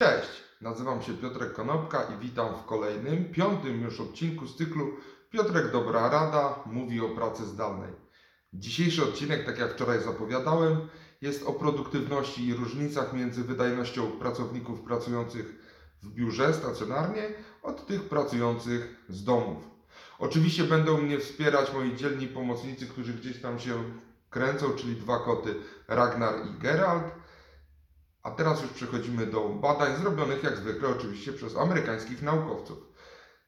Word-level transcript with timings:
Cześć, 0.00 0.42
nazywam 0.60 1.02
się 1.02 1.14
Piotrek 1.14 1.52
Konopka 1.52 2.02
i 2.02 2.18
witam 2.18 2.54
w 2.54 2.64
kolejnym, 2.64 3.32
piątym 3.32 3.82
już 3.82 4.00
odcinku 4.00 4.46
z 4.46 4.56
cyklu 4.56 4.86
Piotrek 5.30 5.72
Dobra 5.72 6.08
Rada 6.08 6.62
mówi 6.66 7.00
o 7.00 7.08
pracy 7.08 7.46
zdalnej. 7.46 7.92
Dzisiejszy 8.52 9.04
odcinek, 9.04 9.46
tak 9.46 9.58
jak 9.58 9.72
wczoraj 9.72 10.00
zapowiadałem, 10.00 10.88
jest 11.20 11.42
o 11.46 11.52
produktywności 11.52 12.46
i 12.46 12.54
różnicach 12.54 13.12
między 13.12 13.44
wydajnością 13.44 14.10
pracowników 14.10 14.80
pracujących 14.80 15.54
w 16.02 16.08
biurze 16.08 16.54
stacjonarnie 16.54 17.22
od 17.62 17.86
tych 17.86 18.08
pracujących 18.08 19.04
z 19.08 19.24
domów. 19.24 19.64
Oczywiście 20.18 20.64
będą 20.64 20.98
mnie 20.98 21.18
wspierać 21.18 21.72
moi 21.72 21.96
dzielni 21.96 22.28
pomocnicy, 22.28 22.86
którzy 22.86 23.14
gdzieś 23.14 23.42
tam 23.42 23.58
się 23.58 23.84
kręcą, 24.30 24.70
czyli 24.70 24.96
dwa 24.96 25.18
koty 25.18 25.54
Ragnar 25.88 26.34
i 26.46 26.62
Geralt. 26.62 27.27
A 28.28 28.30
teraz 28.30 28.62
już 28.62 28.70
przechodzimy 28.70 29.26
do 29.26 29.48
badań 29.48 29.96
zrobionych 29.96 30.42
jak 30.42 30.56
zwykle 30.56 30.88
oczywiście 30.88 31.32
przez 31.32 31.56
amerykańskich 31.56 32.22
naukowców. 32.22 32.78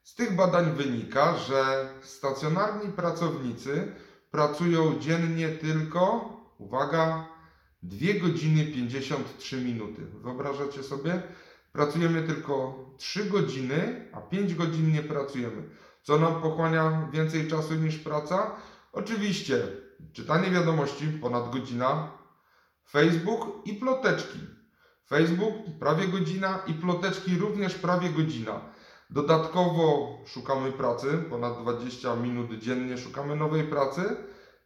Z 0.03 0.15
tych 0.15 0.35
badań 0.35 0.75
wynika, 0.75 1.37
że 1.37 1.89
stacjonarni 2.01 2.91
pracownicy 2.91 3.95
pracują 4.31 4.99
dziennie 4.99 5.49
tylko, 5.49 6.29
uwaga, 6.57 7.27
2 7.83 8.19
godziny 8.21 8.65
53 8.65 9.61
minuty. 9.61 10.01
Wyobrażacie 10.05 10.83
sobie? 10.83 11.21
Pracujemy 11.71 12.23
tylko 12.23 12.85
3 12.97 13.25
godziny, 13.25 14.09
a 14.13 14.21
5 14.21 14.55
godzin 14.55 14.91
nie 14.91 15.03
pracujemy. 15.03 15.69
Co 16.03 16.17
nam 16.17 16.41
pochłania 16.41 17.09
więcej 17.13 17.47
czasu 17.47 17.73
niż 17.73 17.97
praca? 17.97 18.55
Oczywiście 18.91 19.67
czytanie 20.13 20.49
wiadomości 20.51 21.07
ponad 21.07 21.51
godzina, 21.51 22.11
Facebook 22.89 23.67
i 23.67 23.73
ploteczki. 23.73 24.60
Facebook 25.11 25.55
prawie 25.79 26.07
godzina 26.07 26.59
i 26.67 26.73
ploteczki 26.73 27.37
również 27.37 27.75
prawie 27.75 28.09
godzina. 28.09 28.61
Dodatkowo 29.09 30.17
szukamy 30.25 30.71
pracy, 30.71 31.07
ponad 31.29 31.61
20 31.61 32.15
minut 32.15 32.59
dziennie 32.59 32.97
szukamy 32.97 33.35
nowej 33.35 33.63
pracy. 33.63 34.15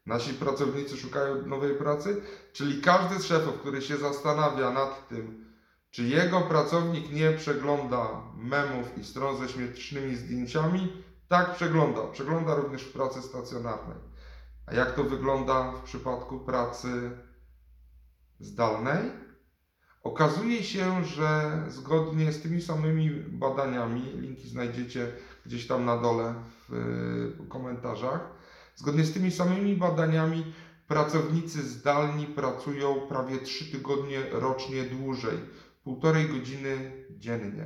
Nasi 0.05 0.33
pracownicy 0.33 0.97
szukają 0.97 1.45
nowej 1.45 1.75
pracy, 1.75 2.21
czyli 2.53 2.81
każdy 2.81 3.19
z 3.19 3.25
szefów, 3.25 3.59
który 3.59 3.81
się 3.81 3.97
zastanawia 3.97 4.71
nad 4.71 5.07
tym, 5.07 5.45
czy 5.91 6.03
jego 6.03 6.41
pracownik 6.41 7.11
nie 7.11 7.31
przegląda 7.31 8.21
memów 8.35 8.97
i 8.97 9.03
stron 9.03 9.37
ze 9.37 9.49
śmiesznymi 9.49 10.15
zdjęciami, 10.15 11.03
tak 11.27 11.55
przegląda. 11.55 12.01
Przegląda 12.07 12.55
również 12.55 12.83
w 12.83 12.93
pracy 12.93 13.21
stacjonarnej. 13.21 13.97
A 14.65 14.73
jak 14.73 14.91
to 14.91 15.03
wygląda 15.03 15.71
w 15.71 15.81
przypadku 15.81 16.39
pracy 16.39 17.11
zdalnej? 18.39 19.24
Okazuje 20.05 20.63
się, 20.63 21.03
że 21.03 21.63
zgodnie 21.67 22.31
z 22.31 22.41
tymi 22.41 22.61
samymi 22.61 23.09
badaniami, 23.11 24.01
linki 24.15 24.49
znajdziecie 24.49 25.11
gdzieś 25.45 25.67
tam 25.67 25.85
na 25.85 25.97
dole 25.97 26.33
w 26.69 26.73
y, 27.43 27.47
komentarzach, 27.47 28.29
zgodnie 28.75 29.03
z 29.03 29.13
tymi 29.13 29.31
samymi 29.31 29.75
badaniami 29.75 30.53
pracownicy 30.87 31.63
zdalni 31.63 32.25
pracują 32.27 32.95
prawie 33.09 33.37
3 33.37 33.71
tygodnie 33.71 34.23
rocznie 34.31 34.83
dłużej, 34.83 35.37
półtorej 35.83 36.29
godziny 36.29 36.91
dziennie. 37.09 37.65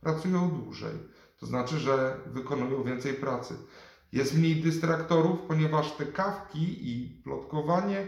Pracują 0.00 0.50
dłużej, 0.50 0.94
to 1.38 1.46
znaczy, 1.46 1.78
że 1.78 2.16
wykonują 2.26 2.82
więcej 2.82 3.14
pracy. 3.14 3.54
Jest 4.12 4.38
mniej 4.38 4.56
dystraktorów, 4.56 5.38
ponieważ 5.48 5.92
te 5.92 6.06
kawki 6.06 6.90
i 6.90 7.22
plotkowanie 7.24 8.06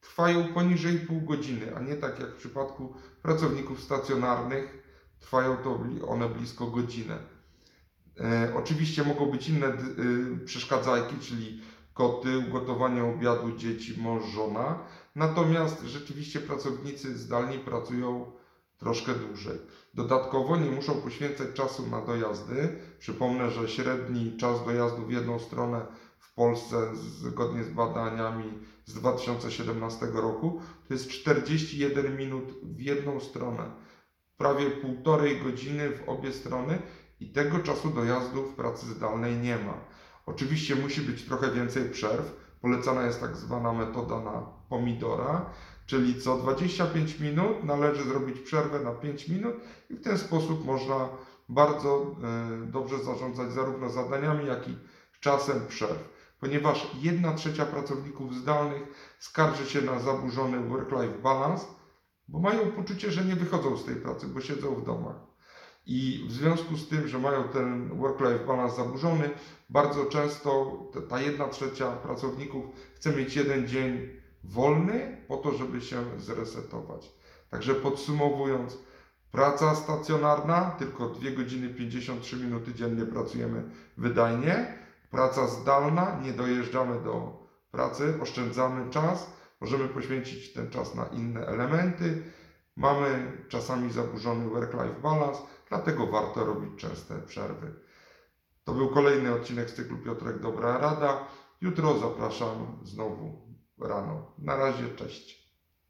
trwają 0.00 0.54
poniżej 0.54 0.98
pół 0.98 1.20
godziny, 1.20 1.76
a 1.76 1.80
nie 1.80 1.94
tak 1.94 2.20
jak 2.20 2.30
w 2.30 2.36
przypadku 2.36 2.94
pracowników 3.22 3.82
stacjonarnych, 3.82 4.82
trwają 5.20 5.56
to 5.56 5.80
one 6.08 6.28
blisko 6.28 6.66
godzinę. 6.66 7.18
E, 8.20 8.52
oczywiście 8.56 9.04
mogą 9.04 9.26
być 9.26 9.48
inne 9.48 9.66
y, 9.66 10.44
przeszkadzajki, 10.44 11.18
czyli 11.18 11.60
koty, 11.94 12.38
ugotowanie 12.38 13.04
obiadu, 13.04 13.56
dzieci, 13.56 14.00
mąż, 14.00 14.24
żona. 14.24 14.78
Natomiast 15.14 15.82
rzeczywiście 15.82 16.40
pracownicy 16.40 17.18
zdalni 17.18 17.58
pracują 17.58 18.32
troszkę 18.78 19.14
dłużej. 19.14 19.58
Dodatkowo 19.94 20.56
nie 20.56 20.70
muszą 20.70 20.94
poświęcać 20.94 21.48
czasu 21.54 21.86
na 21.86 22.00
dojazdy. 22.00 22.78
Przypomnę, 22.98 23.50
że 23.50 23.68
średni 23.68 24.36
czas 24.36 24.64
dojazdu 24.64 25.06
w 25.06 25.12
jedną 25.12 25.38
stronę 25.38 25.86
w 26.18 26.34
Polsce 26.34 26.96
zgodnie 26.96 27.64
z 27.64 27.68
badaniami 27.68 28.52
z 28.84 28.94
2017 28.94 30.06
roku 30.06 30.60
to 30.88 30.94
jest 30.94 31.08
41 31.08 32.16
minut 32.16 32.44
w 32.62 32.80
jedną 32.80 33.20
stronę. 33.20 33.70
Prawie 34.36 34.70
półtorej 34.70 35.40
godziny 35.40 35.90
w 35.90 36.08
obie 36.08 36.32
strony 36.32 36.78
i 37.20 37.32
tego 37.32 37.58
czasu 37.58 37.90
dojazdu 37.90 38.42
w 38.44 38.54
pracy 38.54 38.86
zdalnej 38.86 39.36
nie 39.36 39.56
ma. 39.56 39.74
Oczywiście 40.26 40.76
musi 40.76 41.00
być 41.00 41.24
trochę 41.24 41.52
więcej 41.52 41.90
przerw. 41.90 42.48
Polecana 42.60 43.06
jest 43.06 43.20
tak 43.20 43.36
zwana 43.36 43.72
metoda 43.72 44.20
na 44.20 44.46
pomidora, 44.68 45.50
czyli 45.86 46.20
co 46.20 46.38
25 46.38 47.20
minut 47.20 47.64
należy 47.64 48.04
zrobić 48.04 48.40
przerwę 48.40 48.80
na 48.80 48.92
5 48.92 49.28
minut 49.28 49.54
i 49.90 49.94
w 49.94 50.02
ten 50.02 50.18
sposób 50.18 50.64
można 50.64 51.08
bardzo 51.48 52.16
e, 52.22 52.66
dobrze 52.66 52.98
zarządzać 52.98 53.52
zarówno 53.52 53.90
zadaniami, 53.90 54.46
jak 54.46 54.68
i 54.68 54.76
czasem 55.20 55.66
przerw. 55.66 56.18
Ponieważ 56.40 56.90
1 57.00 57.36
trzecia 57.36 57.66
pracowników 57.66 58.34
zdalnych 58.34 58.82
skarży 59.18 59.66
się 59.66 59.82
na 59.82 59.98
zaburzony 60.00 60.68
work-life 60.68 61.18
balance, 61.22 61.66
bo 62.28 62.38
mają 62.38 62.72
poczucie, 62.72 63.10
że 63.10 63.24
nie 63.24 63.36
wychodzą 63.36 63.76
z 63.76 63.84
tej 63.84 63.96
pracy, 63.96 64.26
bo 64.26 64.40
siedzą 64.40 64.74
w 64.74 64.84
domach. 64.84 65.16
I 65.86 66.24
w 66.28 66.32
związku 66.32 66.76
z 66.76 66.88
tym, 66.88 67.08
że 67.08 67.18
mają 67.18 67.44
ten 67.44 67.98
work-life 67.98 68.46
balance 68.46 68.76
zaburzony, 68.76 69.30
bardzo 69.70 70.06
często 70.06 70.82
ta 71.08 71.20
jedna 71.20 71.48
trzecia 71.48 71.92
pracowników 71.92 72.64
chce 72.94 73.16
mieć 73.16 73.36
jeden 73.36 73.68
dzień 73.68 74.08
wolny 74.44 75.24
po 75.28 75.36
to, 75.36 75.52
żeby 75.52 75.80
się 75.80 76.04
zresetować. 76.18 77.12
Także 77.50 77.74
podsumowując, 77.74 78.78
praca 79.30 79.74
stacjonarna, 79.74 80.70
tylko 80.78 81.08
2 81.08 81.30
godziny 81.30 81.68
53 81.68 82.36
minuty 82.36 82.74
dziennie 82.74 83.06
pracujemy 83.06 83.70
wydajnie. 83.96 84.87
Praca 85.10 85.46
zdalna, 85.46 86.20
nie 86.22 86.32
dojeżdżamy 86.32 87.02
do 87.02 87.46
pracy, 87.70 88.18
oszczędzamy 88.22 88.90
czas, 88.90 89.32
możemy 89.60 89.88
poświęcić 89.88 90.52
ten 90.52 90.70
czas 90.70 90.94
na 90.94 91.06
inne 91.06 91.46
elementy. 91.46 92.22
Mamy 92.76 93.32
czasami 93.48 93.92
zaburzony 93.92 94.50
work-life 94.50 95.00
balance, 95.02 95.40
dlatego 95.68 96.06
warto 96.06 96.44
robić 96.44 96.80
częste 96.80 97.18
przerwy. 97.22 97.74
To 98.64 98.74
był 98.74 98.88
kolejny 98.88 99.34
odcinek 99.34 99.70
z 99.70 99.74
cyklu 99.74 99.98
Piotrek 99.98 100.40
Dobra 100.40 100.78
Rada. 100.78 101.26
Jutro 101.60 101.98
zapraszam 101.98 102.78
znowu 102.82 103.48
rano. 103.80 104.32
Na 104.38 104.56
razie, 104.56 104.88
cześć. 104.88 105.37